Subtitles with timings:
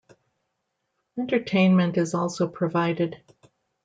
[1.15, 3.21] Entertainment is also provided.